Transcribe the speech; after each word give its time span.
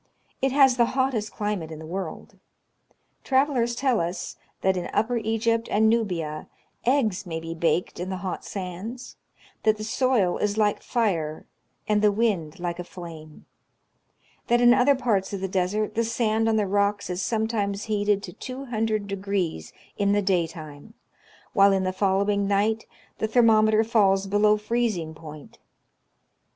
It 0.41 0.51
has 0.51 0.77
the 0.77 0.85
hottest 0.97 1.31
climate 1.31 1.71
in 1.71 1.77
the 1.77 1.85
world. 1.85 2.39
Travelers 3.23 3.75
tell 3.75 3.99
us, 3.99 4.35
that, 4.61 4.75
in 4.75 4.89
upper 4.93 5.17
Egypt 5.17 5.67
and 5.69 5.87
Nubia, 5.91 6.47
eggs 6.87 7.27
may 7.27 7.39
be 7.39 7.53
baked 7.53 7.99
in 7.99 8.09
the 8.09 8.17
hot 8.25 8.43
sands; 8.43 9.15
that 9.61 9.77
the 9.77 9.83
soil 9.83 10.39
is 10.39 10.57
like 10.57 10.81
fire, 10.81 11.45
and 11.87 12.01
the 12.01 12.11
wind 12.11 12.59
like 12.59 12.79
a 12.79 12.83
flame; 12.83 13.45
that 14.47 14.59
in 14.59 14.73
other 14.73 14.95
parts 14.95 15.33
of 15.33 15.39
the 15.41 15.47
desert 15.47 15.93
the 15.93 16.03
sand 16.03 16.49
on 16.49 16.55
the 16.55 16.65
rocks 16.65 17.07
is 17.07 17.21
sometimes 17.21 17.83
heated 17.83 18.23
to 18.23 18.33
200° 18.33 19.71
in 19.97 20.13
the 20.13 20.21
day 20.23 20.47
time, 20.47 20.95
while 21.53 21.71
in 21.71 21.83
the 21.83 21.93
following 21.93 22.47
night 22.47 22.87
the 23.19 23.27
thermometer 23.27 23.83
falls 23.83 24.25
below 24.25 24.57
freez 24.57 24.97
ing 24.97 25.13
point. 25.13 25.59